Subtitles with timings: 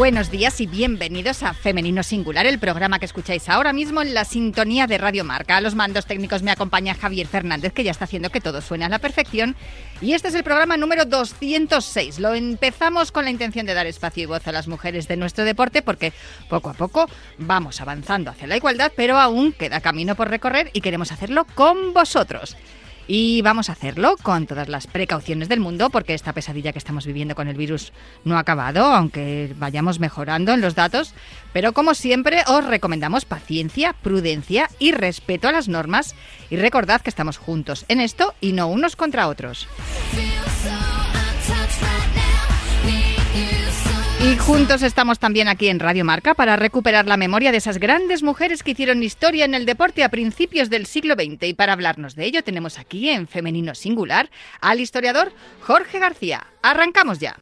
[0.00, 4.24] Buenos días y bienvenidos a Femenino Singular, el programa que escucháis ahora mismo en la
[4.24, 5.58] sintonía de Radio Marca.
[5.58, 8.86] A los mandos técnicos me acompaña Javier Fernández, que ya está haciendo que todo suene
[8.86, 9.56] a la perfección.
[10.00, 12.18] Y este es el programa número 206.
[12.18, 15.44] Lo empezamos con la intención de dar espacio y voz a las mujeres de nuestro
[15.44, 16.14] deporte, porque
[16.48, 17.06] poco a poco
[17.36, 21.92] vamos avanzando hacia la igualdad, pero aún queda camino por recorrer y queremos hacerlo con
[21.92, 22.56] vosotros.
[23.12, 27.06] Y vamos a hacerlo con todas las precauciones del mundo, porque esta pesadilla que estamos
[27.06, 31.12] viviendo con el virus no ha acabado, aunque vayamos mejorando en los datos.
[31.52, 36.14] Pero como siempre, os recomendamos paciencia, prudencia y respeto a las normas.
[36.50, 39.66] Y recordad que estamos juntos en esto y no unos contra otros.
[44.22, 48.22] Y juntos estamos también aquí en Radio Marca para recuperar la memoria de esas grandes
[48.22, 51.42] mujeres que hicieron historia en el deporte a principios del siglo XX.
[51.44, 54.28] Y para hablarnos de ello tenemos aquí en Femenino Singular
[54.60, 55.32] al historiador
[55.62, 56.46] Jorge García.
[56.60, 57.38] Arrancamos ya.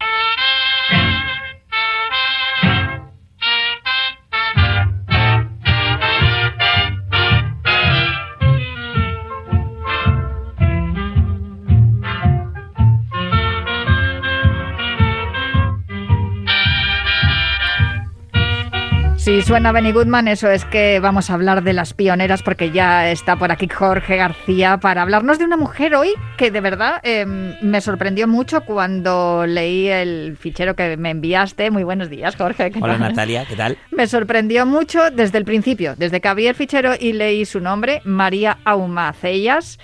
[19.28, 23.10] Si suena Benny Goodman, eso es que vamos a hablar de las pioneras porque ya
[23.10, 27.54] está por aquí Jorge García para hablarnos de una mujer hoy que de verdad em,
[27.60, 31.70] me sorprendió mucho cuando leí el fichero que me enviaste.
[31.70, 32.72] Muy buenos días, Jorge.
[32.80, 33.76] Hola Natalia, ¿qué tal?
[33.90, 38.00] Me sorprendió mucho desde el principio, desde que abrí el fichero y leí su nombre,
[38.04, 39.78] María Aumacellas.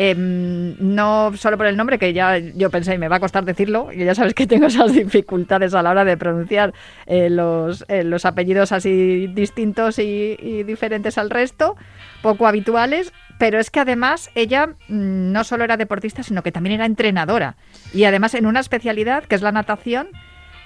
[0.00, 3.44] Em, no solo por el nombre, que ya yo pensé, y me va a costar
[3.44, 6.72] decirlo, y ya sabes que tengo esas dificultades a la hora de pronunciar
[7.06, 11.74] eh, los, eh, los, apellidos así distintos y, diferentes al resto,
[12.22, 16.76] poco habituales, pero es que además ella mm, no solo era deportista, sino que también
[16.76, 17.56] era entrenadora,
[17.92, 20.10] y además en una especialidad que es la natación,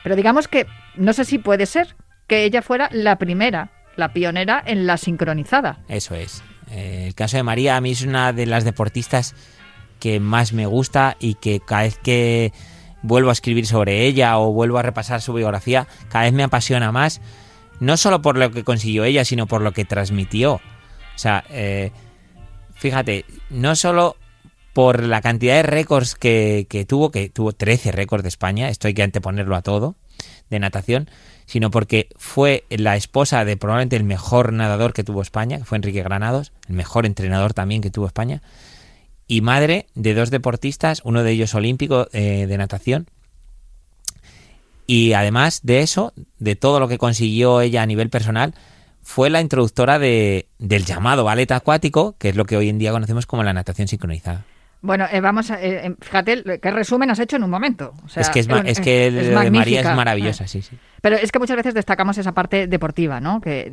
[0.03, 4.63] pero digamos que no sé si puede ser que ella fuera la primera, la pionera
[4.67, 5.79] en la sincronizada.
[5.89, 6.45] Eso es.
[6.73, 9.35] Eh, el caso de María a mí es una de las deportistas
[10.01, 12.53] que más me gusta y que cada vez que
[13.03, 16.91] vuelvo a escribir sobre ella o vuelvo a repasar su biografía, cada vez me apasiona
[16.91, 17.21] más,
[17.79, 20.55] no solo por lo que consiguió ella, sino por lo que transmitió.
[20.55, 21.93] O sea, eh,
[22.75, 24.17] fíjate, no solo
[24.73, 28.89] por la cantidad de récords que, que, tuvo, que tuvo 13 récords de España, esto
[28.89, 29.97] hay que anteponerlo a todo,
[30.49, 31.11] de natación,
[31.47, 35.77] sino porque fue la esposa de probablemente el mejor nadador que tuvo España, que fue
[35.77, 38.43] Enrique Granados, el mejor entrenador también que tuvo España,
[39.27, 43.07] y madre de dos deportistas, uno de ellos olímpico eh, de natación.
[44.87, 48.55] Y además de eso, de todo lo que consiguió ella a nivel personal,
[49.03, 52.93] fue la introductora de, del llamado ballet acuático, que es lo que hoy en día
[52.93, 54.45] conocemos como la natación sincronizada.
[54.83, 57.95] Bueno, eh, vamos, a, eh, fíjate qué resumen has hecho en un momento.
[58.17, 60.77] es que, es, que María es maravillosa, sí, sí.
[61.01, 63.41] Pero es que muchas veces destacamos esa parte deportiva, ¿no?
[63.41, 63.73] Que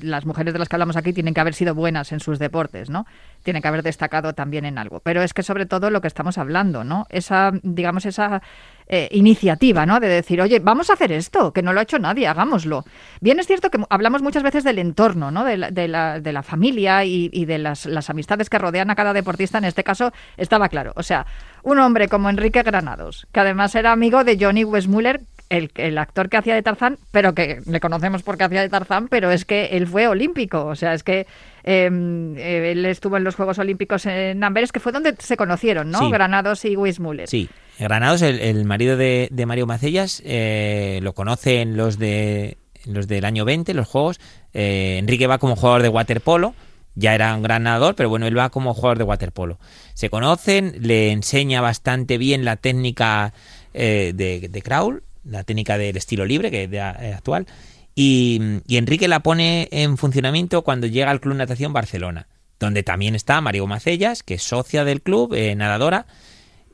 [0.00, 2.90] las mujeres de las que hablamos aquí tienen que haber sido buenas en sus deportes,
[2.90, 3.06] ¿no?
[3.42, 5.00] Tienen que haber destacado también en algo.
[5.00, 7.06] Pero es que sobre todo lo que estamos hablando, ¿no?
[7.10, 8.40] Esa, digamos, esa
[8.88, 9.98] eh, iniciativa, ¿no?
[9.98, 12.84] De decir, oye, vamos a hacer esto, que no lo ha hecho nadie, hagámoslo.
[13.20, 15.44] Bien es cierto que hablamos muchas veces del entorno, ¿no?
[15.44, 18.90] De la, de la, de la familia y, y de las, las, amistades que rodean
[18.90, 19.58] a cada deportista.
[19.58, 20.92] En este caso estaba claro.
[20.94, 21.26] O sea,
[21.62, 26.28] un hombre como Enrique Granados, que además era amigo de Johnny Westmuller, el, el, actor
[26.28, 29.66] que hacía de Tarzán, pero que le conocemos porque hacía de Tarzán, pero es que
[29.72, 30.64] él fue olímpico.
[30.64, 31.26] O sea, es que
[31.64, 35.90] em, eh, él estuvo en los Juegos Olímpicos en Amberes, que fue donde se conocieron,
[35.90, 36.08] ¿no?
[36.10, 37.28] Granados y Westmuller.
[37.28, 37.48] Sí.
[37.78, 42.56] Granados, el, marido de, Mario Macellas, eh, lo conocen los de
[42.86, 44.20] los del año 20, los juegos.
[44.54, 46.54] Eh, Enrique va como jugador de waterpolo,
[46.94, 49.58] ya era un gran nadador, pero bueno, él va como jugador de waterpolo.
[49.94, 53.34] Se conocen, le enseña bastante bien la técnica
[53.74, 57.46] eh, de, de, crawl, la técnica del estilo libre, que es actual,
[57.94, 62.28] y, Enrique la pone en funcionamiento cuando llega al Club Natación Barcelona,
[62.60, 66.06] donde también está Mario Macellas, que es socia del club, nadadora,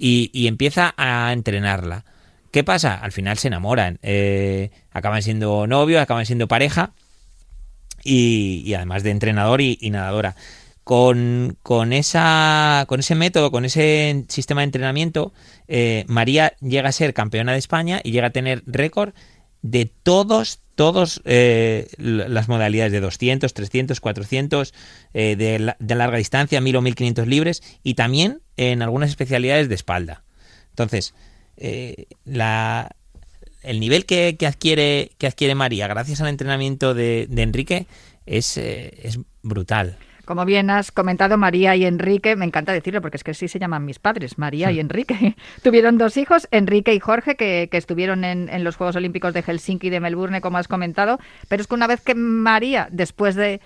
[0.03, 2.05] y, empieza a entrenarla.
[2.51, 2.97] ¿Qué pasa?
[2.97, 6.93] Al final se enamoran, eh, acaban siendo novios, acaban siendo pareja
[8.03, 10.35] y, además de entrenador y, nadadora.
[10.83, 15.33] con, con, esa, con ese método, con ese sistema de entrenamiento,
[15.69, 19.15] eh, María llega a ser campeona de España y llega a tener récord
[19.63, 24.75] de todos, todos eh, las modalidades de 200, 300, 400,
[25.13, 30.25] de, de, larga distancia, 1000 o 1500 libres y también en algunas especialidades de espalda.
[30.71, 31.15] Entonces,
[31.57, 32.97] eh, la,
[33.63, 37.87] el nivel que, que, adquiere, que adquiere María gracias al entrenamiento de, de Enrique
[38.27, 39.99] es, eh, es brutal.
[40.25, 43.59] Como bien has comentado, María y Enrique, me encanta decirlo porque es que sí se
[43.59, 45.37] llaman mis padres, María y Enrique.
[45.63, 49.43] Tuvieron dos hijos, Enrique y Jorge, que, que estuvieron en, en, los Juegos Olímpicos de
[49.43, 51.19] Helsinki y de Melbourne, como has comentado.
[51.49, 53.61] Pero es que una vez que María, después de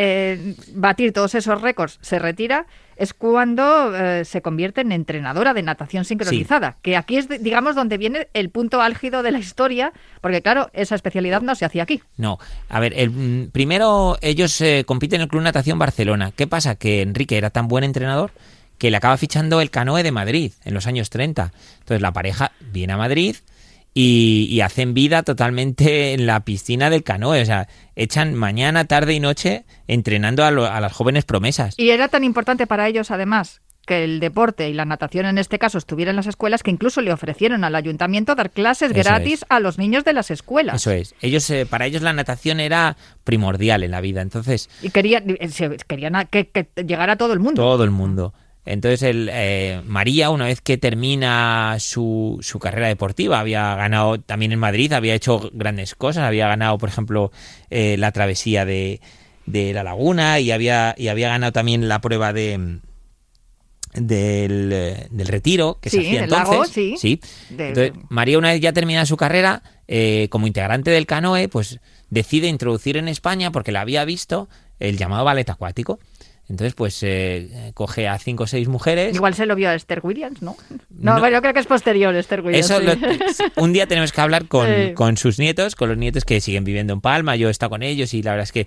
[0.00, 2.66] eh, batir todos esos récords, se retira,
[2.96, 6.76] es cuando eh, se convierte en entrenadora de natación sincronizada, sí.
[6.82, 10.94] que aquí es, digamos, donde viene el punto álgido de la historia, porque claro, esa
[10.94, 12.00] especialidad no se hacía aquí.
[12.16, 16.30] No, a ver, el, mm, primero ellos eh, compiten en el Club Natación Barcelona.
[16.30, 16.76] ¿Qué pasa?
[16.76, 18.30] Que Enrique era tan buen entrenador
[18.78, 21.52] que le acaba fichando el Canoe de Madrid en los años 30.
[21.80, 23.34] Entonces la pareja viene a Madrid,
[24.00, 27.42] y, y, hacen vida totalmente en la piscina del canoe.
[27.42, 27.66] O sea,
[27.96, 31.74] echan mañana, tarde y noche entrenando a, lo, a las jóvenes promesas.
[31.76, 35.58] Y era tan importante para ellos, además, que el deporte y la natación en este
[35.58, 39.42] caso estuviera en las escuelas que incluso le ofrecieron al ayuntamiento dar clases Eso gratis
[39.42, 39.46] es.
[39.48, 40.76] a los niños de las escuelas.
[40.76, 41.16] Eso es.
[41.20, 44.22] Ellos, eh, para ellos la natación era primordial en la vida.
[44.22, 44.70] Entonces.
[44.80, 45.24] Y querían,
[45.88, 47.60] querían que, que llegara todo el mundo.
[47.60, 48.32] Todo el mundo.
[48.70, 54.52] Entonces el, eh, María, una vez que termina su, su, carrera deportiva, había ganado también
[54.52, 57.32] en Madrid, había hecho grandes cosas, había ganado, por ejemplo,
[57.70, 59.00] eh, la travesía de,
[59.46, 62.80] de, la laguna y había, y había ganado también la prueba de
[63.94, 64.68] del,
[65.10, 66.50] del retiro que sí, se hacía entonces.
[66.50, 67.20] Lago, sí.
[67.50, 71.80] Entonces, María, una vez ya termina su carrera, eh, como integrante del canoe, pues
[72.10, 74.46] decide introducir en España, porque la había visto,
[74.78, 75.98] el llamado ballet acuático.
[76.48, 79.14] Entonces, pues eh, coge a cinco o seis mujeres.
[79.14, 80.56] Igual se lo vio a Esther Williams, ¿no?
[80.90, 82.70] No, no pero yo creo que es posterior, Esther Williams.
[82.70, 82.86] Eso sí.
[83.56, 84.94] lo, un día tenemos que hablar con, Sí.
[84.94, 87.36] con sus nietos, con los nietos que siguen viviendo en Palma.
[87.36, 88.66] Yo he estado con ellos y la verdad es que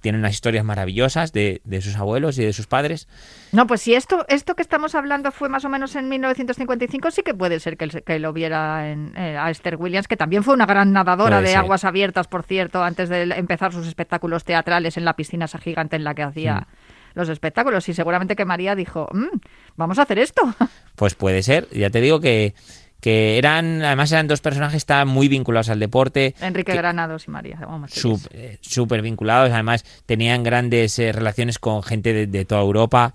[0.00, 3.06] tienen unas historias maravillosas de, de sus abuelos y de sus padres.
[3.52, 7.22] No, pues si esto, esto que estamos hablando fue más o menos en 1955, sí
[7.22, 10.42] que puede ser que, el- que lo viera en, eh, a Esther Williams, que también
[10.42, 11.58] fue una gran nadadora Puede de ser.
[11.58, 15.96] aguas abiertas, por cierto, antes de empezar sus espectáculos teatrales en la piscina esa gigante
[15.96, 16.66] en la que hacía
[17.14, 17.88] los espectáculos.
[17.88, 19.38] Y seguramente que María dijo, "Mm,
[19.76, 20.42] vamos a hacer esto.
[20.96, 21.66] Pues puede ser.
[21.70, 22.52] Ya te digo que,
[23.00, 26.34] que eran, además eran dos personajes que estaban muy vinculados al deporte.
[26.42, 27.58] Enrique que- Granados y María.
[27.88, 33.14] Sup- eh, súper vinculados, además tenían grandes eh, relaciones con gente de, de toda Europa,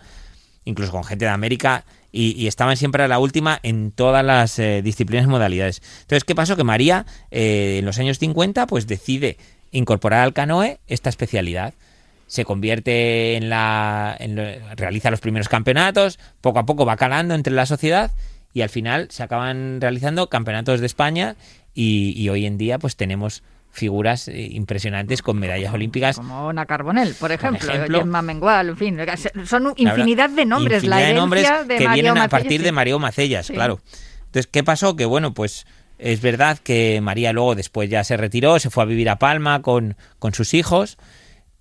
[0.63, 4.57] incluso con gente de América, y, y estaban siempre a la última en todas las
[4.57, 5.83] eh, disciplinas y modalidades.
[6.01, 6.55] Entonces, ¿qué pasó?
[6.55, 9.37] Que María, eh, en los años 50, pues decide
[9.71, 11.75] incorporar al canoe esta especialidad.
[12.27, 14.15] Se convierte en la.
[14.19, 18.11] en lo- realiza los primeros campeonatos, poco a poco va calando entre la sociedad
[18.53, 21.35] y al final se acaban realizando campeonatos de España
[21.73, 26.15] y, y hoy en día pues tenemos figuras eh, impresionantes con medallas olímpicas.
[26.15, 27.99] Como Ana Carbonell, por ejemplo, ejemplo.
[27.99, 28.97] Gemma Mengual, en fin,
[29.45, 30.83] son infinidad verdad, de nombres.
[30.83, 32.71] infinidad la de nombres de que vienen a partir de.
[32.71, 33.53] Mario Macellas, Sí.
[33.53, 33.79] claro.
[34.27, 34.95] Entonces, ¿qué pasó?
[34.95, 35.65] Que bueno, pues
[35.99, 39.61] es verdad que María luego después ya se retiró, se fue a vivir a Palma
[39.61, 40.97] con, con sus hijos,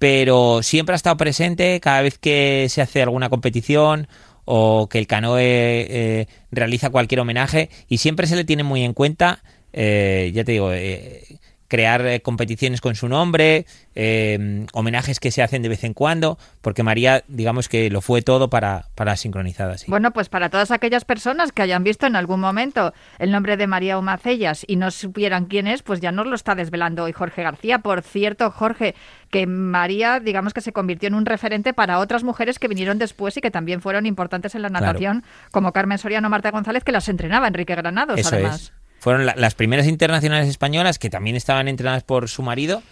[0.04, 4.06] pero siempre ha estado presente cada vez que se hace alguna competición
[4.44, 8.92] o que el canoe eh, realiza cualquier homenaje y siempre se le tiene muy en
[8.92, 11.38] cuenta, eh, ya te digo, eh,
[11.74, 13.66] crear eh, competiciones con su nombre,
[13.96, 18.22] eh, homenajes que se hacen de vez en cuando, porque María, digamos que lo fue
[18.22, 19.76] todo para, para sincronizada.
[19.76, 19.86] Sí.
[19.88, 23.66] Bueno, pues para todas aquellas personas que hayan visto en algún momento el nombre de
[23.66, 27.42] María Humacellas y no supieran quién es, pues ya nos lo está desvelando hoy Jorge
[27.42, 27.80] García.
[27.80, 28.94] Por cierto, Jorge,
[29.30, 33.36] que María, digamos que se convirtió en un referente para otras mujeres que vinieron después
[33.36, 34.86] y que también fueron importantes en la Claro.
[34.86, 38.60] natación, como Carmen Soriano, Marta González, que las entrenaba Enrique Granados, Eso además.
[38.62, 38.72] es.
[39.04, 42.82] Fueron la- las primeras internacionales españolas que también estaban entrenadas por su marido.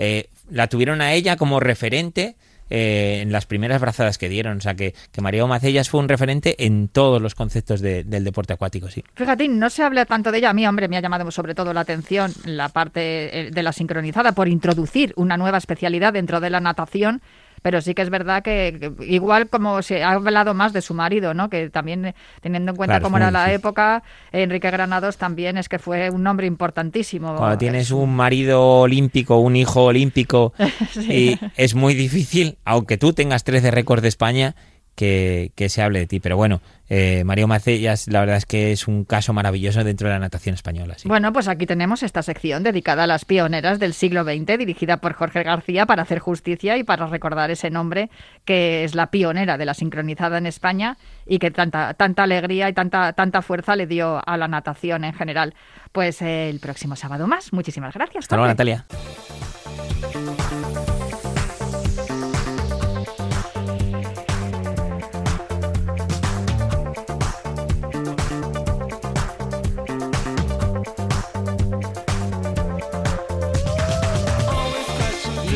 [0.00, 2.36] eh, la tuvieron a ella como referente
[2.70, 4.58] eh, en las primeras brazadas que dieron.
[4.58, 8.22] O sea que, que María Omacellas fue un referente en todos los conceptos de- del
[8.22, 9.02] deporte acuático, sí.
[9.16, 10.50] Fíjate, no se habla tanto de ella.
[10.50, 13.00] A mí, hombre, me ha llamado sobre todo la atención la parte
[13.48, 17.20] eh, de la sincronizada por introducir una nueva especialidad dentro de la natación.
[17.62, 20.94] Pero sí que es verdad que, que igual como se ha hablado más de su
[20.94, 21.48] marido, ¿no?
[21.50, 25.68] Que también eh, teniendo en cuenta Claro, cómo era la época, Enrique Granados también es
[25.68, 27.34] que fue un hombre importantísimo.
[27.36, 30.52] Cuando tienes un marido olímpico, un hijo olímpico,
[30.92, 31.38] Sí.
[31.40, 34.54] y es muy difícil, aunque tú tengas 13 récords de España,
[34.98, 36.18] que, que se hable de ti.
[36.18, 40.14] Pero bueno, eh, Mario Macellas, la verdad es que es un caso maravilloso dentro de
[40.14, 40.96] la natación española.
[41.04, 45.12] Bueno, pues aquí tenemos esta sección dedicada a las pioneras del siglo XX, dirigida por
[45.12, 48.10] Jorge García para hacer justicia y para recordar ese nombre
[48.44, 52.72] que es la pionera de la sincronizada en España y que tanta, tanta alegría y
[52.72, 55.54] tanta, tanta fuerza le dio a la natación en general.
[55.92, 57.52] Pues eh, el próximo sábado más.
[57.52, 58.24] Muchísimas gracias.
[58.24, 58.84] Hasta luego, Natalia.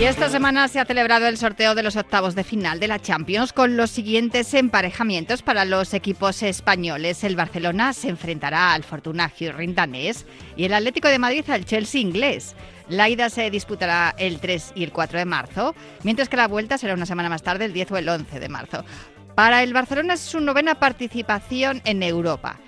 [0.03, 2.99] Y esta semana se ha celebrado el sorteo de los octavos de final de la
[2.99, 7.23] Champions con los siguientes emparejamientos para los equipos españoles.
[7.23, 12.01] El Barcelona se enfrentará al Fortuna Hjurring danés y el Atlético de Madrid al Chelsea
[12.01, 12.57] inglés.
[12.89, 16.79] La ida se disputará el 3 y el 4 de marzo, mientras que la vuelta
[16.79, 18.85] será una semana más tarde, el 10 o el 11 de marzo.
[19.37, 22.59] Para el Barcelona es su novena participación en Europa.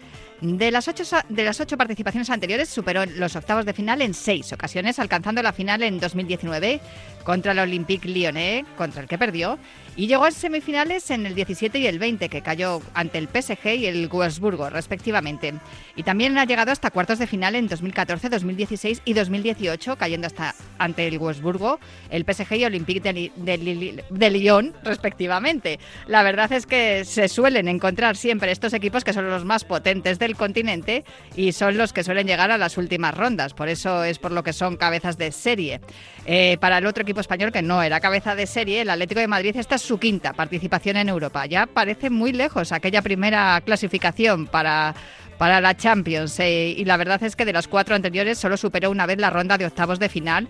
[0.44, 4.52] De las, ocho, de las ocho participaciones anteriores superó los octavos de final en seis
[4.52, 6.82] ocasiones, alcanzando la final en 2019
[7.24, 9.58] contra el Olympique Lyonnais, contra el que perdió,
[9.96, 13.66] y llegó a semifinales en el 17 y el 20, que cayó ante el PSG
[13.76, 15.54] y el Wurzburgo, respectivamente.
[15.96, 20.54] Y también ha llegado hasta cuartos de final en 2014, 2016 y 2018, cayendo hasta
[20.78, 21.78] ante el Wurzburgo,
[22.10, 25.78] el PSG y Olympique de, de, de Lyon, respectivamente.
[26.06, 30.18] La verdad es que se suelen encontrar siempre estos equipos que son los más potentes
[30.18, 31.04] del continente
[31.36, 33.54] y son los que suelen llegar a las últimas rondas.
[33.54, 35.80] Por eso es por lo que son cabezas de serie.
[36.26, 39.28] Eh, para el otro equipo español que no era cabeza de serie, el Atlético de
[39.28, 41.46] Madrid, esta es su quinta participación en Europa.
[41.46, 44.94] Ya parece muy lejos aquella primera clasificación para
[45.38, 46.38] para la Champions.
[46.40, 49.30] Eh, y la verdad es que de las cuatro anteriores solo superó una vez la
[49.30, 50.48] ronda de octavos de final.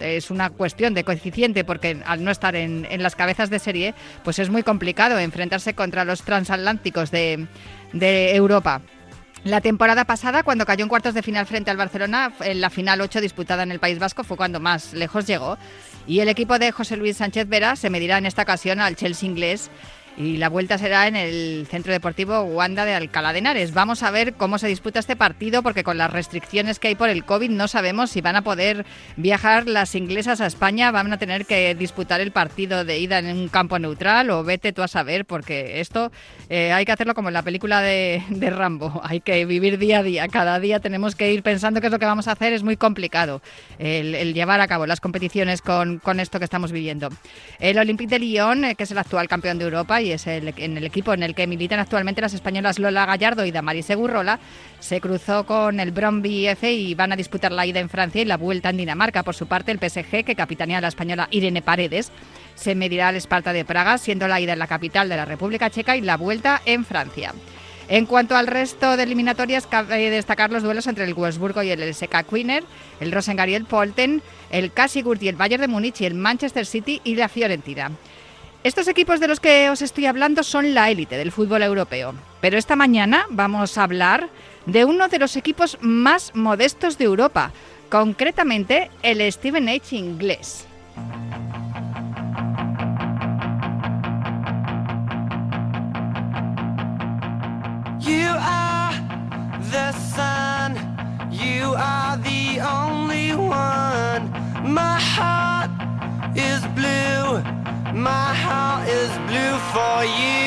[0.00, 3.94] Es una cuestión de coeficiente porque al no estar en, en, las cabezas de serie,
[4.24, 7.46] pues es muy complicado enfrentarse contra los transatlánticos de,
[7.92, 8.80] de Europa.
[9.44, 13.00] La temporada pasada, cuando cayó en cuartos de final frente al Barcelona, en la final
[13.00, 15.58] 8 disputada en el País Vasco, fue cuando más lejos llegó.
[16.06, 19.28] Y el equipo de José Luis Sánchez Vera se medirá en esta ocasión al Chelsea
[19.28, 19.70] inglés
[20.16, 23.72] y la vuelta será en el Centro Deportivo Wanda de Alcalá de Henares.
[23.72, 27.08] Vamos a ver cómo se disputa este partido porque con las restricciones que hay por
[27.08, 28.84] el COVID no sabemos si van a poder
[29.16, 33.36] viajar las inglesas a España, van a tener que disputar el partido de ida en
[33.36, 36.12] un campo neutral o vete tú a saber porque esto
[36.50, 40.02] eh, hay que hacerlo como en la película de, Rambo, hay que vivir día a
[40.02, 42.62] día, cada día tenemos que ir pensando qué es lo que vamos a hacer, es
[42.62, 43.40] muy complicado
[43.78, 47.08] el, el llevar a cabo las competiciones con, con, esto que estamos viviendo.
[47.58, 50.52] El Olympique de Lyon, eh, que es el actual campeón de Europa, y es el,
[50.56, 54.38] en el equipo en el que militan actualmente las españolas Lola Gallardo y Damaris Segurrola,
[54.80, 58.24] se cruzó con el Bromby F y van a disputar la ida en Francia y
[58.24, 59.22] la vuelta en Dinamarca.
[59.22, 62.12] Por su parte, el PSG, que capitanea la española Irene Paredes,
[62.54, 65.70] se medirá al Esparta de Praga, siendo la ida en la capital de la República
[65.70, 67.32] Checa y la vuelta en Francia.
[67.88, 71.94] En cuanto al resto de eliminatorias, cabe destacar los duelos entre el Wolfsburgo y el
[71.94, 72.64] SK Queener,
[73.00, 76.64] el Rosengar y el Polten, el Cassigurt y el Bayern de Múnich y el Manchester
[76.64, 77.90] City y la Fiorentina.
[78.64, 82.14] Estos equipos de los que os estoy hablando son la élite del fútbol europeo.
[82.40, 84.28] Pero esta mañana vamos a hablar
[84.66, 87.50] de uno de los equipos más modestos de Europa,
[87.90, 89.96] concretamente el Steven H.
[89.96, 90.66] inglés.
[104.64, 105.70] My heart
[106.36, 107.61] is blue.
[107.94, 110.42] My heart is blue for you.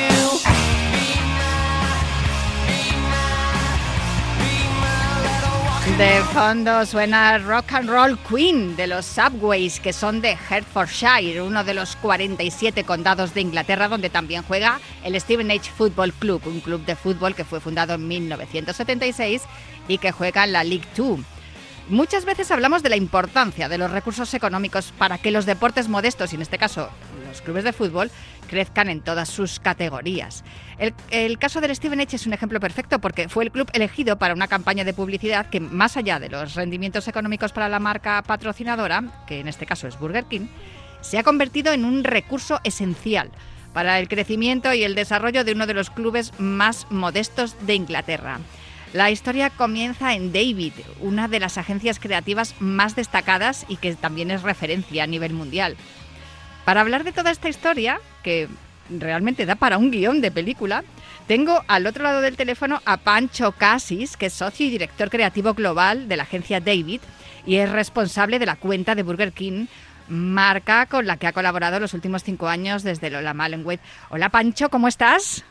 [5.96, 11.62] De fondo suena Rock and Roll Queen de los Subways, que son de Hertfordshire, uno
[11.62, 15.70] de los 47 condados de Inglaterra, donde también juega el Steven H.
[15.70, 19.42] Football Club, un club de fútbol que fue fundado en 1976
[19.86, 21.20] y que juega en la League Two.
[21.88, 26.32] Muchas veces hablamos de la importancia de los recursos económicos para que los deportes modestos,
[26.32, 26.90] y en este caso
[27.26, 28.10] los clubes de fútbol,
[28.48, 30.44] crezcan en todas sus categorías.
[30.78, 34.18] El, el, caso del Steven H es un ejemplo perfecto porque fue el club elegido
[34.18, 38.22] para una campaña de publicidad que, más allá de los rendimientos económicos para la marca
[38.22, 40.46] patrocinadora, que en este caso es Burger King,
[41.00, 43.30] se ha convertido en un recurso esencial
[43.72, 48.40] para el crecimiento y el desarrollo de uno de los clubes más modestos de Inglaterra.
[48.92, 54.30] La historia comienza en David, una de las agencias creativas más destacadas y que también
[54.30, 55.76] es referencia a nivel mundial.
[56.66, 58.48] Para hablar de toda esta historia, que
[58.90, 60.82] realmente da para un guion de película,
[61.28, 65.54] tengo al otro lado del teléfono a Pancho Casis, que es socio y director creativo
[65.54, 67.02] global de la agencia David
[67.46, 69.66] y es responsable de la cuenta de Burger King
[70.08, 73.78] marca con la que ha colaborado los últimos cinco años desde Lola Malenweb.
[74.10, 75.44] Hola Pancho, ¿cómo estás?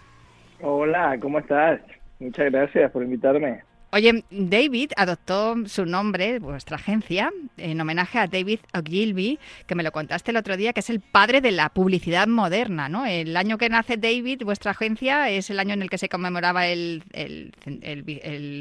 [0.59, 1.79] Hola, ¿cómo estás?
[2.19, 3.63] Muchas gracias por invitarme.
[3.91, 9.91] Oye, David adoptó su nombre, vuestra agencia, en homenaje a David Ogilvy, que me lo
[9.91, 13.05] contaste el otro día, que es el padre de la publicidad moderna, ¿no?
[13.05, 16.67] El año que nace David, vuestra agencia, es el año en el que se conmemoraba
[16.67, 17.03] el,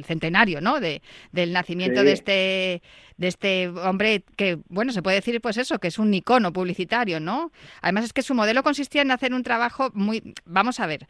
[0.07, 0.79] centenario, ¿no?
[0.79, 1.03] De,
[1.33, 2.83] del nacimiento de este
[3.17, 7.21] de este hombre que, bueno, se puede decir pues eso, que es un icono publicitario,
[7.21, 7.53] ¿no?
[7.81, 11.07] Además es que su modelo consistía en hacer un trabajo muy, vamos a ver,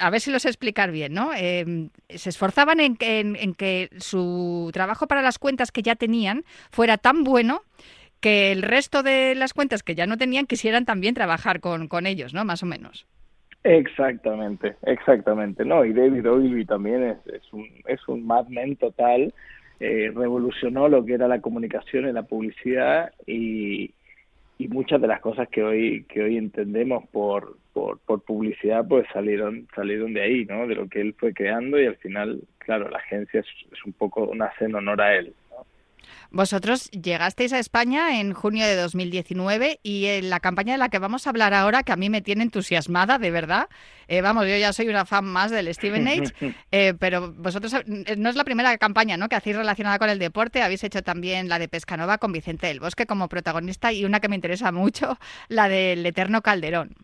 [0.00, 1.30] a ver si lo sé explicar bien, ¿no?
[1.36, 6.98] Em, se esforzaban en, en, que su trabajo para las cuentas que ya tenían fuera
[6.98, 7.62] tan bueno
[8.20, 12.06] que el resto de las cuentas que ya no tenían quisieran también trabajar con, con
[12.06, 12.44] ellos, ¿no?
[12.44, 13.06] Más o menos.
[13.64, 15.84] Exactamente, exactamente, ¿no?
[15.84, 19.32] Y David Ogilvy también es, es un, es un madman total
[19.80, 23.94] eh, revolucionó lo que era la comunicación y la publicidad y,
[24.58, 29.06] y muchas de las cosas que hoy que hoy entendemos por, por, por publicidad pues
[29.12, 32.88] salieron salieron de ahí no de lo que él fue creando y al final claro
[32.88, 35.34] la agencia es, es un poco nace en honor a él
[36.30, 41.00] vosotros llegasteis a España en junio de 2019 y en la campaña de la que
[41.00, 43.68] vamos a hablar ahora, que a mí me tiene entusiasmada, de verdad,
[44.06, 48.14] eh, vamos, yo ya soy una fan más del Steven Age, eh, pero vosotros eh,
[48.16, 49.28] no es la primera campaña ¿no?
[49.28, 52.78] que hacéis relacionada con el deporte, habéis hecho también la de Pescanova con Vicente del
[52.78, 56.94] Bosque como protagonista y una que me interesa mucho, la del Eterno Calderón.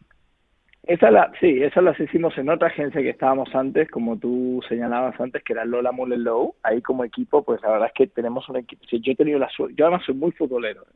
[0.86, 5.20] Esa la, sí, esas las hicimos en otra agencia que estábamos antes, como tú señalabas
[5.20, 6.54] antes, que era Lola Mullenlow.
[6.62, 8.84] Ahí como equipo, pues la verdad es que tenemos un equipo.
[8.88, 10.86] yo he tenido la suerte, yo además soy muy futbolero,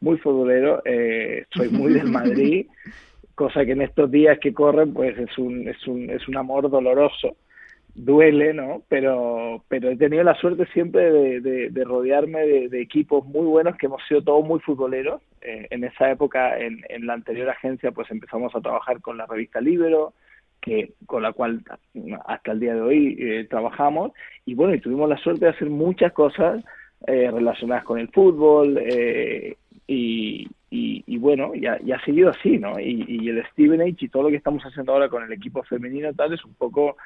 [0.00, 2.66] muy futbolero, eh, soy muy del Madrid,
[3.36, 6.68] cosa que en estos días que corren, pues es un, es un, es un amor
[6.68, 7.36] doloroso
[7.94, 8.82] duele, ¿no?
[8.88, 13.86] Pero, pero he tenido la suerte siempre de, de, rodearme de, equipos muy buenos que
[13.86, 15.22] hemos sido todos muy futboleros.
[15.40, 19.26] Eh, en esa época, en, en, la anterior agencia, pues empezamos a trabajar con la
[19.26, 20.12] revista Libero,
[20.60, 21.62] que con la cual
[22.26, 24.12] hasta el día de hoy eh, trabajamos.
[24.44, 26.64] Y bueno, y tuvimos la suerte de hacer muchas cosas
[27.06, 28.78] eh, relacionadas con el fútbol.
[29.86, 32.78] Y, y, y, bueno, ya, ha seguido así, ¿no?
[32.78, 35.64] Y, y el Steven H y todo lo que estamos haciendo ahora con el equipo
[35.64, 36.96] femenino tal es un poco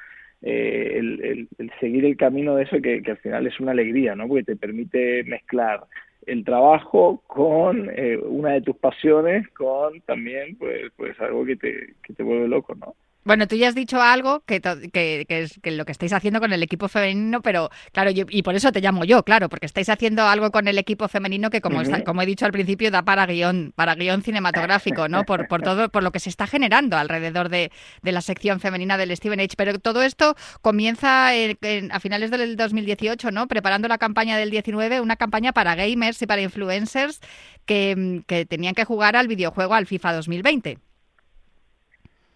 [0.47, 4.15] eh, el, el, seguir el camino de eso que, que, al final es una alegría,
[4.15, 4.27] ¿no?
[4.27, 5.85] Porque te permite mezclar
[6.27, 11.95] el trabajo con eh, una de tus pasiones, con también pues, pues algo que te,
[12.03, 12.93] que te vuelve loco, ¿no?
[13.25, 16.53] Bueno, tú ya has dicho algo que, que, es que lo que estáis haciendo con
[16.53, 20.21] el equipo femenino, pero claro, y por eso te llamo yo, claro, porque estáis haciendo
[20.27, 23.73] algo con el equipo femenino que, como, como he dicho al principio, da para guion,
[23.75, 25.23] para guion cinematográfico, ¿no?
[25.25, 27.71] Por, por todo, por lo que se está generando alrededor de,
[28.03, 29.55] la sección femenina del Steven Age.
[29.57, 33.47] Pero todo esto comienza a finales del 2018, ¿no?
[33.47, 37.21] Preparando la campaña del 19, una campaña para gamers y para influencers
[37.65, 40.77] que, que tenían que jugar al videojuego al FIFA 2020.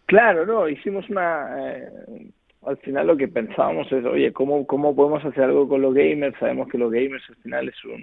[0.10, 1.56] Claro, no, hicimos una...
[1.56, 2.32] Eh,
[2.66, 6.36] al final lo que pensábamos es, oye, ¿cómo, ¿cómo podemos hacer algo con los gamers?
[6.40, 8.02] Sabemos que los gamers al final es un...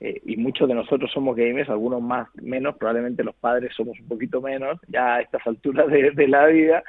[0.00, 4.08] Eh, y muchos de nosotros somos gamers, algunos más, menos, probablemente los padres somos un
[4.08, 6.82] poquito menos, ya a estas alturas de, de la vida,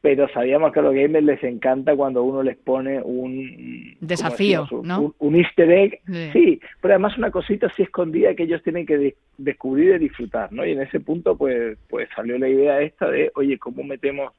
[0.00, 5.14] pero sabíamos que a los gamers les encanta cuando uno les pone un desafío, ¿no?
[5.18, 6.00] Un, easter egg,
[6.32, 6.60] sí.
[6.80, 10.64] pero además una cosita así escondida que ellos tienen que descubrir y disfrutar, ¿no?
[10.64, 14.32] Y en ese punto pues pues salió la idea esta de, oye, ¿cómo metemos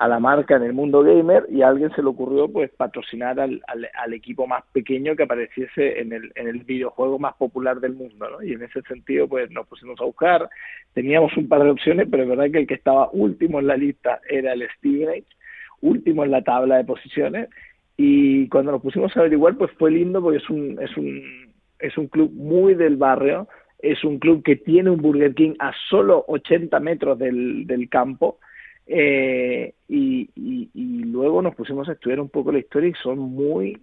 [0.00, 3.38] a la marca en el mundo gamer y a alguien se le ocurrió pues patrocinar
[3.38, 7.92] al, al, equipo más pequeño que apareciese en el, en el videojuego más popular del
[7.92, 8.42] mundo, ¿no?
[8.42, 10.48] Y en ese sentido pues nos pusimos a buscar,
[10.94, 13.76] teníamos un par de opciones, pero es verdad que el que estaba último en la
[13.76, 15.22] lista era el Steven
[15.82, 17.50] último en la tabla de posiciones.
[17.98, 21.98] Y cuando nos pusimos a averiguar pues fue lindo porque es un, es un, es
[21.98, 26.24] un club muy del barrio, es un club que tiene un Burger King a solo
[26.26, 28.38] 80 metros del, del campo,
[28.92, 33.78] eh, y, y, luego nos pusimos a estudiar un poco la historia y son muy,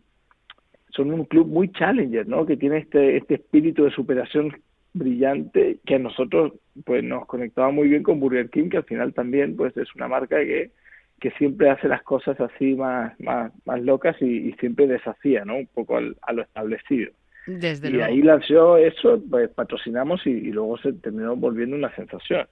[0.89, 2.45] son un club muy challenger, ¿no?
[2.45, 4.51] Que tiene este, este espíritu de superación
[4.91, 9.13] brillante que a nosotros pues nos conectaba muy bien con Burger King, que al final
[9.13, 10.71] también pues es una marca que,
[11.21, 15.55] que siempre hace las cosas así más, más, más locas y, siempre desafía, ¿no?
[15.55, 17.13] Un poco a lo establecido.
[17.45, 22.45] Desde y ahí lanzó eso, pues patrocinamos y, y luego se terminó volviendo una sensación.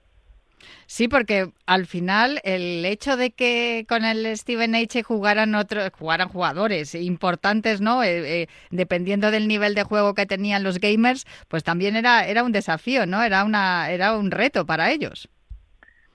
[0.86, 6.28] Sí, porque al final el hecho de que con el Steven H jugaran otros, jugaran
[6.28, 8.02] jugadores importantes, ¿no?
[8.02, 12.44] Eh, eh, dependiendo del nivel de juego que tenían los gamers, pues también era era
[12.44, 13.22] un desafío, ¿no?
[13.22, 15.28] Era una era un reto para ellos.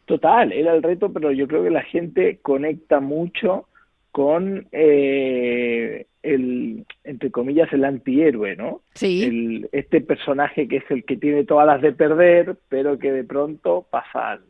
[0.05, 3.67] Total, era el reto, pero yo creo que la gente conecta mucho
[4.11, 8.81] con eh, el entre comillas, el antihéroe, ¿no?
[8.93, 9.23] Sí.
[9.23, 13.23] El, este personaje que es el que tiene todas las de perder, pero que de
[13.23, 14.45] pronto pasa algo.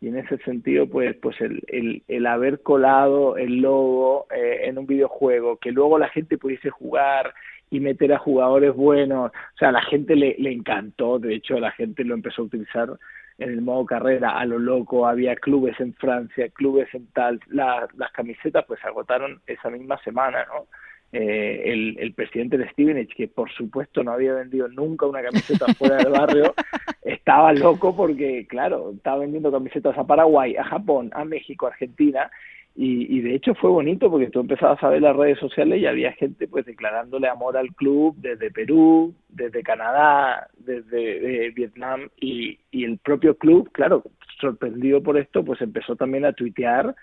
[0.00, 4.78] Y en ese sentido, pues, pues el, el, el haber colado el logo eh, en
[4.78, 7.32] un videojuego, que luego la gente pudiese jugar
[7.70, 11.58] y meter a jugadores buenos, o sea, a la gente le, le encantó, de hecho
[11.58, 12.98] la gente lo empezó a utilizar
[13.38, 17.88] en el modo carrera a lo loco, había clubes en Francia, clubes en tal, la,
[17.96, 20.66] las camisetas pues se agotaron esa misma semana, ¿no?
[21.14, 25.66] Eh, el, el, presidente de Stevenage, que por supuesto no había vendido nunca una camiseta
[25.74, 26.54] fuera del barrio,
[27.02, 32.30] estaba loco porque, claro, estaba vendiendo camisetas a Paraguay, a Japón, a México, a Argentina,
[32.74, 35.84] y, y, de hecho fue bonito porque tú empezabas a ver las redes sociales y
[35.84, 42.84] había gente pues declarándole amor al club desde Perú, desde Canadá, desde Vietnam y, y
[42.84, 44.02] el propio club, claro,
[44.40, 46.94] sorprendido por esto, pues empezó también a tuitear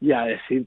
[0.00, 0.66] y a decir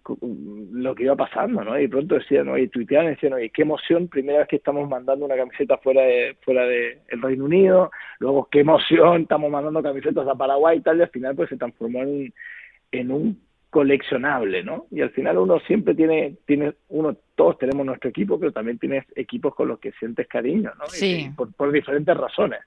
[0.72, 1.80] lo que iba pasando, ¿no?
[1.80, 5.36] Y pronto decían, oye, tuiteaban decían, oye, qué emoción, primera vez que estamos mandando una
[5.36, 10.36] camiseta fuera de fuera de el Reino Unido, luego qué emoción, estamos mandando camisetas a
[10.36, 12.34] Paraguay y tal, y al final pues se transformó en,
[12.92, 13.40] en un
[13.70, 14.88] coleccionable, ¿no?
[14.90, 19.06] Y al final uno siempre tiene, tiene, uno, todos tenemos nuestro equipo, pero también tienes
[19.16, 20.88] equipos con los que sientes cariño, ¿no?
[20.88, 21.28] Sí.
[21.28, 22.62] Y, por, por diferentes razones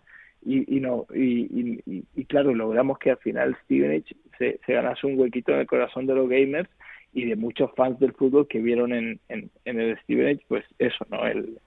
[0.44, 5.07] y, y no y, y, y, claro logramos que al final Stevenage se, se ganase
[5.07, 6.68] un huequito en el corazón de los gamers
[7.12, 11.07] y de muchos fans del fútbol que vieron en, en, en el Stevenage pues eso
[11.11, 11.59] no el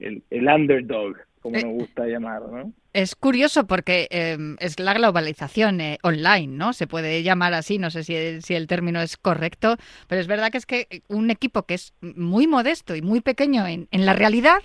[0.00, 4.94] el, el underdog como Eh, nos gusta llamar no Es curioso porque eh, es la
[4.94, 6.72] globalización eh, online, ¿no?
[6.72, 9.76] Se puede llamar así, no sé si si el término es correcto,
[10.08, 13.66] pero es verdad que es que un equipo que es muy modesto y muy pequeño
[13.66, 14.58] en, en la realidad,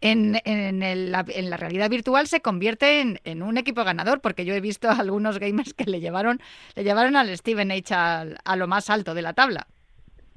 [0.00, 4.44] en, en, el, en, la realidad virtual se convierte en, en, un equipo ganador, porque
[4.44, 6.40] yo he visto a algunos gamers que le llevaron,
[6.74, 9.66] le llevaron al Steven H a, a lo más alto de la tabla.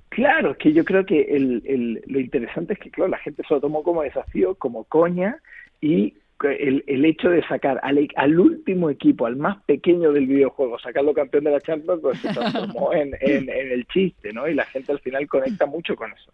[0.09, 3.43] Claro, es que yo creo que el, el, lo interesante es que, claro, la gente
[3.47, 5.37] se lo tomó como desafío, como coña,
[5.81, 10.79] y el, el hecho de sacar al, al, último equipo, al más pequeño del videojuego,
[10.79, 14.47] sacarlo campeón de la Champions, pues se transformó en, en, en, el chiste, ¿no?
[14.47, 16.31] Y la gente al final conecta mucho con eso.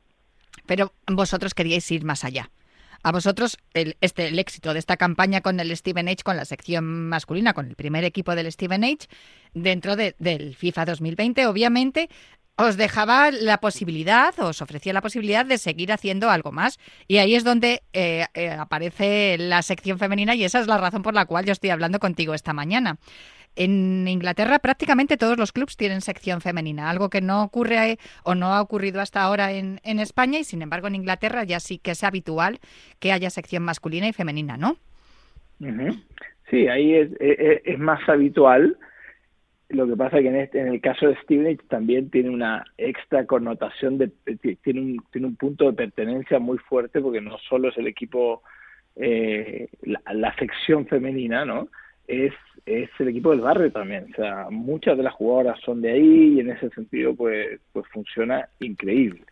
[0.66, 2.50] Pero vosotros queríais ir más allá.
[3.06, 6.46] A vosotros el, este, el éxito de esta campaña con el Steven Age, con la
[6.46, 9.08] sección masculina, con el primer equipo del Steven Age,
[9.54, 12.10] dentro de, del FIFA 2020, obviamente
[12.56, 16.80] os dejaba la posibilidad, os ofrecía la posibilidad de seguir haciendo algo más.
[17.08, 21.04] Y ahí es donde eh, eh, aparece la sección femenina y esa es la razón
[21.04, 22.98] por la cual yo estoy hablando contigo esta mañana.
[23.56, 28.54] En Inglaterra prácticamente todos los clubes tienen sección femenina, algo que no ocurre o no
[28.54, 31.92] ha ocurrido hasta ahora en, en España y sin embargo en Inglaterra ya sí que
[31.92, 32.60] es habitual
[33.00, 34.78] que haya sección masculina y femenina, ¿no?
[36.50, 38.78] Sí, ahí es, es, es más habitual.
[39.70, 43.26] Lo que pasa que en, este, en el caso de Stevenage también tiene una extra
[43.26, 44.12] connotación, de,
[44.62, 48.44] tiene, un, tiene un punto de pertenencia muy fuerte porque no solo es el equipo,
[48.96, 51.70] eh, la, sección femenina, ¿no?
[52.08, 52.34] Es,
[52.66, 54.08] es el equipo del barrio también.
[54.12, 57.86] O sea, muchas de las jugadoras son de ahí y en ese sentido pues, pues
[57.92, 59.24] funciona increíble.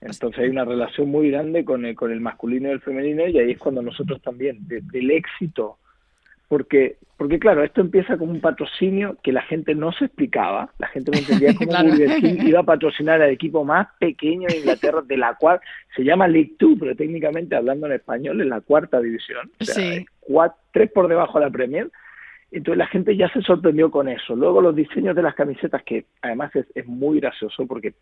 [0.00, 3.38] Entonces hay una relación muy grande con el, con el masculino y el femenino y
[3.38, 5.78] ahí es cuando nosotros también, de, del éxito
[6.50, 10.88] porque, porque claro, esto empieza como un patrocinio que la gente no se explicaba, la
[10.88, 11.90] gente no entendía cómo claro.
[11.90, 15.60] Burger King iba a patrocinar al equipo más pequeño de Inglaterra, de la cual
[15.94, 19.76] se llama League Two, pero técnicamente hablando en español es la cuarta división, o sea,
[19.76, 20.04] sí.
[20.18, 21.88] cuatro, tres por debajo de la Premier.
[22.50, 24.34] Entonces la gente ya se sorprendió con eso.
[24.34, 27.94] Luego los diseños de las camisetas, que además es, es muy gracioso porque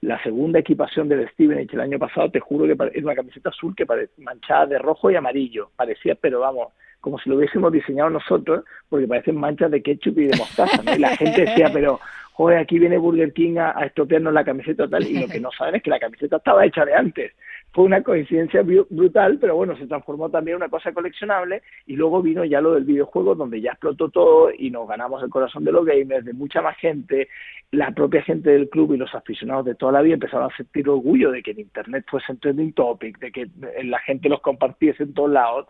[0.00, 3.72] la segunda equipación del Stevenage el año pasado, te juro que es una camiseta azul
[3.76, 3.86] que
[4.18, 5.70] manchada de rojo y amarillo.
[5.76, 6.72] Parecía, pero vamos,
[7.04, 10.94] como si lo hubiésemos diseñado nosotros, porque parecen manchas de ketchup y de mostaza, ¿no?
[10.94, 12.00] Y la gente decía, pero,
[12.32, 15.74] joder, aquí viene Burger King a, estropearnos la camiseta tal, y lo que no saben
[15.74, 17.32] es que la camiseta estaba hecha de antes.
[17.74, 22.22] Fue una coincidencia brutal, pero bueno, se transformó también en una cosa coleccionable, y luego
[22.22, 25.72] vino ya lo del videojuego, donde ya explotó todo, y nos ganamos el corazón de
[25.72, 27.28] los gamers, de mucha más gente,
[27.70, 30.88] la propia gente del club y los aficionados de toda la vida empezaron a sentir
[30.88, 33.46] orgullo de que en Internet fuese un trending topic, de que
[33.82, 35.66] la gente los compartiese en todos lados,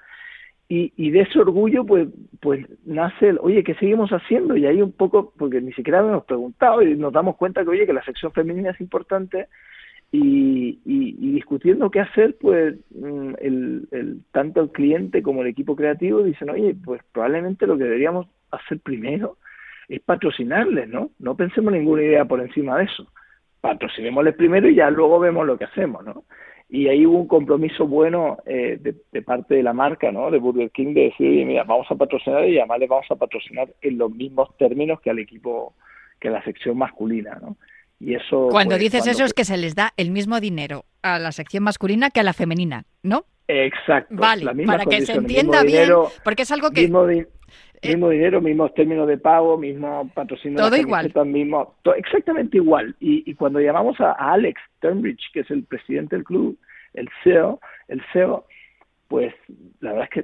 [0.68, 2.08] y, y, de ese orgullo pues
[2.40, 4.56] pues nace el, oye, ¿qué seguimos haciendo?
[4.56, 7.86] Y ahí un poco, porque ni siquiera hemos preguntado y nos damos cuenta que, oye,
[7.86, 9.48] que la sección femenina es importante
[10.12, 12.76] y, y, y discutiendo qué hacer, pues
[13.40, 17.84] el, el, tanto el cliente como el equipo creativo dicen, oye, pues probablemente lo que
[17.84, 19.38] deberíamos hacer primero
[19.88, 21.10] es patrocinarles, ¿no?
[21.18, 23.06] No pensemos ninguna idea por encima de eso.
[23.60, 26.24] Patrocinémosles primero y ya luego vemos lo que hacemos, ¿no?
[26.74, 30.28] Y ahí hubo un compromiso bueno eh, de, de, parte de la marca, ¿no?
[30.28, 33.68] De Burger King, de decir, mira, vamos a patrocinar y además le vamos a patrocinar
[33.80, 35.74] en los mismos términos que al equipo,
[36.18, 37.56] que a la sección masculina, ¿no?
[38.00, 38.48] Y eso.
[38.50, 39.12] Cuando pues, dices cuando...
[39.12, 42.24] eso es que se les da el mismo dinero a la sección masculina que a
[42.24, 43.24] la femenina, ¿no?
[43.46, 44.16] Exacto.
[44.16, 45.90] Vale, para que se entienda bien,
[46.24, 46.90] porque es algo que...
[47.84, 50.58] Mismo, eh, mismo dinero, mismos términos de pago, mismo patrocinio.
[50.58, 51.12] Todo igual.
[51.26, 52.94] Mismo, exactamente igual.
[53.00, 56.58] Y, y cuando llamamos a, Alex Turnbridge, que es el presidente del club,
[56.94, 58.46] el CEO, el CEO,
[59.08, 59.34] pues
[59.80, 60.20] la verdad es que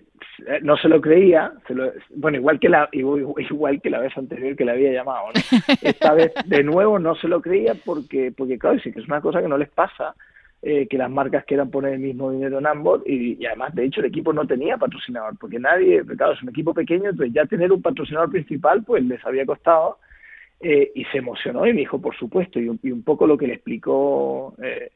[0.47, 4.17] eh, no se lo creía, se lo, bueno, igual que la igual que la vez
[4.17, 5.27] anterior que le había llamado,
[5.83, 9.21] esta vez de nuevo no se lo creía porque porque claro, sí que es una
[9.21, 10.15] cosa que no les pasa
[10.63, 14.01] eh, que las marcas quieran poner el mismo dinero en ambos y, además, de hecho,
[14.01, 17.73] el equipo no tenía patrocinador, porque nadie, claro, es un equipo pequeño, entonces ya tener
[17.73, 19.97] un patrocinador principal, pues les había costado
[20.61, 23.55] eh, y se emocionó y me dijo, por supuesto, y un, poco lo que le
[23.55, 24.91] explicó eh,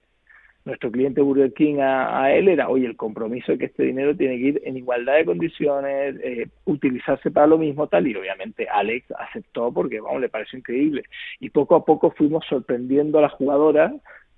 [0.67, 4.37] nuestro cliente Burger King a, él era, oye, el compromiso de que este dinero tiene
[4.37, 6.17] que ir en igualdad de condiciones,
[6.67, 11.05] utilizarse para lo mismo, tal, y obviamente Alex aceptó porque, vamos, le pareció increíble.
[11.41, 13.95] Y poco a poco fuimos sorprendiendo a las jugadoras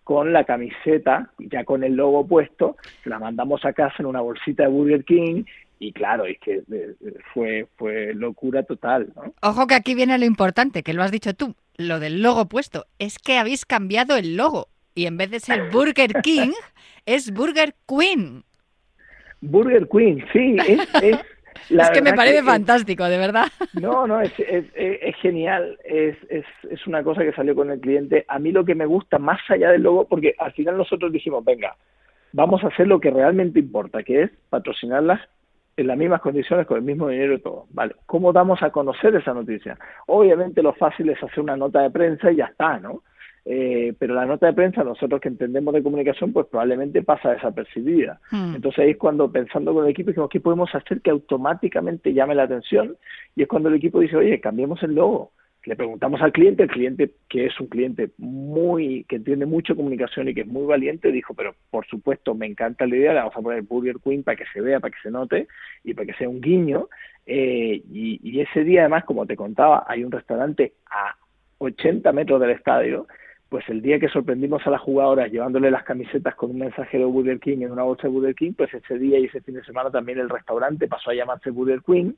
[0.07, 4.63] con la camiseta, ya con el logo puesto, la mandamos a casa en una bolsita
[4.63, 5.43] de Burger King
[5.81, 6.95] y claro, es que eh,
[7.35, 9.09] fue, fue locura total.
[9.17, 9.35] ¿no?
[9.43, 12.87] Ojo que aquí viene lo importante, que lo has dicho tú, lo del logo puesto,
[13.01, 16.53] es que habéis cambiado el logo y en vez de ser Burger King,
[17.05, 18.45] es Burger Queen.
[19.41, 21.19] Burger Queen, sí, es es
[21.93, 23.47] que me parece fantástico, de verdad.
[23.81, 25.79] No, no, es, es, genial.
[25.85, 28.25] Es, es, una cosa que salió con el cliente.
[28.29, 31.45] A mí lo que me gusta, más allá del logo, porque al final nosotros dijimos,
[31.45, 31.77] venga,
[32.33, 35.21] vamos a hacer lo que realmente importa, que es patrocinarlas
[35.77, 37.67] en las mismas condiciones, con el mismo dinero y todo.
[37.71, 39.79] Vale, ¿cómo damos a conocer esa noticia?
[40.07, 43.03] Obviamente lo fácil es hacer una nota de prensa y ya está, ¿no?
[43.49, 48.21] Eh, pero la nota de prensa, nosotros que entendemos de comunicación, pues probablemente pasa desapercibida.
[48.33, 48.57] Hmm.
[48.57, 52.35] Entonces ahí es cuando, pensando con el equipo, dijimos, ¿qué podemos hacer que automáticamente llame
[52.35, 52.97] la atención?
[53.37, 55.31] Y es cuando el equipo dice, oye, cambiemos el logo.
[55.65, 60.29] Le preguntamos al cliente, el cliente, que es un cliente muy, que entiende mucho comunicación
[60.29, 63.37] y que es muy valiente, dijo, pero por supuesto, me encanta la idea, le vamos
[63.37, 65.47] a poner Burger Queen para que se vea, para que se note
[65.85, 66.89] y para que sea un guiño.
[67.27, 71.17] Eh, y, y ese día, además, como te contaba, hay un restaurante a
[71.59, 73.07] 80 metros del estadio
[73.49, 77.13] pues el día que sorprendimos a las jugadoras llevándole las camisetas con un mensajero de
[77.13, 79.65] Burger King en una bolsa de Burger King, pues ese día y ese fin de
[79.65, 82.13] semana también el restaurante pasó a llamarse Burger King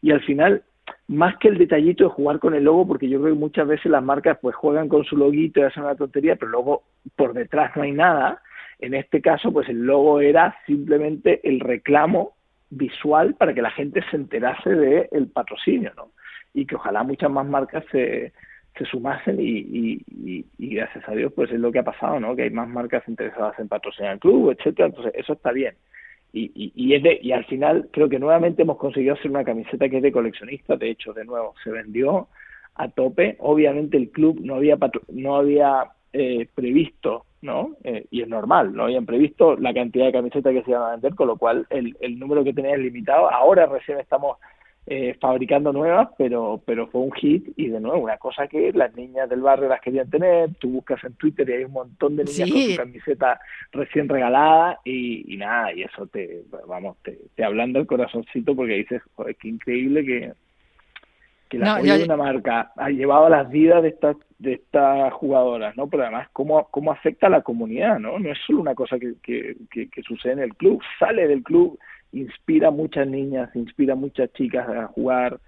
[0.00, 0.62] y al final
[1.08, 3.90] más que el detallito de jugar con el logo, porque yo creo que muchas veces
[3.90, 6.82] las marcas pues juegan con su loguito y hacen una tontería, pero luego
[7.16, 8.42] por detrás no hay nada.
[8.78, 12.34] En este caso, pues el logo era simplemente el reclamo
[12.70, 16.12] visual para que la gente se enterase del el patrocinio, ¿no?
[16.54, 18.32] Y que ojalá muchas más marcas se,
[18.76, 22.34] se sumasen y, y, gracias a Dios pues es lo que ha pasado, ¿no?
[22.36, 25.74] Que hay más marcas interesadas en patrocinar el club, etcétera, entonces eso está bien.
[26.32, 29.88] Y, y, es de, y al final creo que nuevamente hemos conseguido hacer una camiseta
[29.88, 32.28] que es de coleccionista, de hecho, de nuevo, se vendió
[32.76, 34.78] a tope, obviamente el club no había
[35.08, 37.76] no había eh, previsto, ¿no?
[37.82, 40.90] Eh, y es normal, no habían previsto la cantidad de camisetas que se iban a
[40.92, 44.38] vender, con lo cual el, el número que tenía es limitado, ahora recién estamos
[44.86, 47.52] eh, fabricando nuevas, pero, pero fue un hit.
[47.56, 51.02] Y de nuevo, una cosa que las niñas del barrio las querían tener, tú buscas
[51.04, 53.40] en Twitter y hay un montón de niñas con su camiseta
[53.72, 54.80] recién regalada.
[54.84, 59.48] Y, nada, y eso te, vamos, te, te hablando el corazoncito porque dices, joder, qué
[59.48, 60.32] increíble que,
[61.48, 65.12] que la no, de una marca ha llevado a las vidas de estas de estas
[65.12, 65.86] jugadoras, ¿no?
[65.88, 68.18] Pero además cómo, cómo afecta a la comunidad, ¿no?
[68.18, 71.78] No es solo una cosa que, que, que sucede en el club, sale del club
[72.12, 75.40] inspira a muchas niñas, inspira a muchas chicas a jugar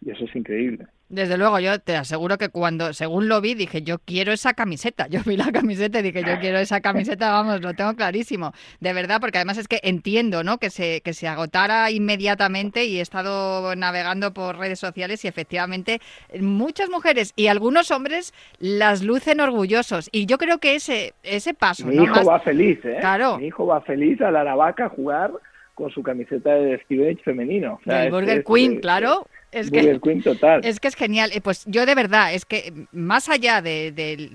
[0.00, 0.86] y eso es increíble.
[1.10, 5.06] Desde luego, yo te aseguro que cuando, según lo vi, dije, yo quiero esa camiseta.
[5.10, 8.52] Yo vi la camiseta y dije, yo quiero esa camiseta, vamos, lo tengo clarísimo.
[8.78, 10.58] De verdad, porque además es que entiendo, ¿no?
[10.58, 16.00] Que se, que se agotara inmediatamente y he estado navegando por redes sociales y efectivamente
[16.40, 20.08] muchas mujeres y algunos hombres las lucen orgullosos.
[20.12, 21.86] Y yo creo que ese, ese paso.
[21.86, 22.98] Mi hijo va feliz, ¿eh?
[23.00, 23.38] Claro.
[23.38, 25.32] Mi hijo va feliz a la Aravaca a jugar
[25.80, 27.80] con su camiseta de Stevenage femenino.
[27.86, 29.26] el Burger Queen, claro.
[29.52, 30.64] Es que, total.
[30.64, 31.32] Es que es genial.
[31.32, 34.30] Eh, pues yo de verdad, es que más allá de,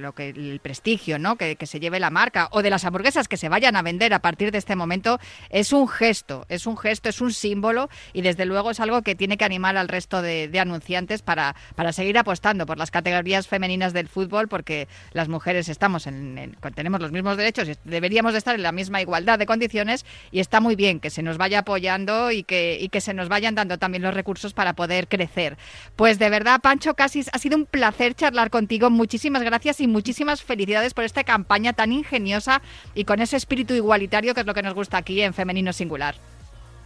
[0.00, 1.36] lo que el prestigio ¿no?
[1.36, 4.20] Que, se lleve la marca o de las hamburguesas que se vayan a vender a
[4.20, 5.18] partir de este momento,
[5.50, 9.14] es un gesto, es un gesto, es un símbolo y desde luego es algo que
[9.14, 13.92] tiene que animar al resto de, anunciantes para, para seguir apostando por las categorías femeninas
[13.92, 18.54] del fútbol porque las mujeres estamos en, tenemos los mismos derechos y deberíamos de estar
[18.54, 22.30] en la misma igualdad de condiciones y está muy bien que se nos vaya apoyando
[22.30, 25.56] y que, y que se nos vayan dando también los recursos para poder crecer.
[25.96, 28.90] Pues de verdad, Pancho Casis, ha sido un placer charlar contigo.
[28.90, 32.62] Muchísimas gracias y muchísimas felicidades por esta campaña tan ingeniosa
[32.94, 36.14] y con ese espíritu igualitario que es lo que nos gusta aquí en Femenino Singular.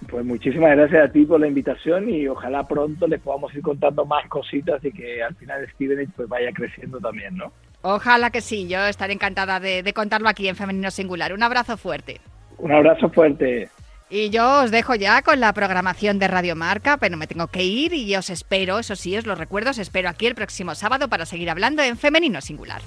[0.08, 4.04] Pues muchísimas gracias a ti por la invitación y ojalá pronto les podamos ir contando
[4.06, 7.52] más cositas y que al final Stevenage pues vaya creciendo también, ¿no?
[7.82, 11.32] Ojalá que sí, yo estaré encantada de, de contarlo aquí en Femenino Singular.
[11.32, 12.20] Un abrazo fuerte.
[12.58, 13.68] Un abrazo fuerte.
[14.12, 17.62] Y yo os dejo ya con la programación de Radio Marca, pero me tengo que
[17.62, 21.08] ir y os espero, eso sí, os lo recuerdo, os espero aquí el próximo sábado
[21.08, 22.82] para seguir hablando en Femenino Singular.